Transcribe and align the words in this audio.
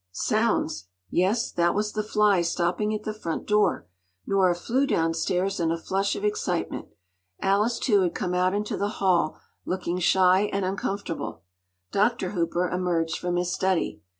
Sounds! 0.13 0.87
Yes, 1.11 1.51
that 1.51 1.75
was 1.75 1.91
the 1.91 2.01
fly 2.01 2.41
stopping 2.41 2.91
at 2.91 3.03
the 3.03 3.13
front 3.13 3.45
door! 3.45 3.85
Nora 4.25 4.55
flew 4.55 4.87
downstairs, 4.87 5.59
in 5.59 5.69
a 5.71 5.77
flush 5.77 6.15
of 6.15 6.25
excitement. 6.25 6.87
Alice 7.39 7.77
too 7.77 8.01
had 8.01 8.15
come 8.15 8.33
out 8.33 8.55
into 8.55 8.75
the 8.77 8.87
hall, 8.97 9.39
looking 9.63 9.99
shy 9.99 10.49
and 10.51 10.65
uncomfortable. 10.65 11.43
Dr. 11.91 12.31
Hooper 12.31 12.67
emerged 12.67 13.17
from 13.19 13.35
his 13.35 13.53
study. 13.53 14.01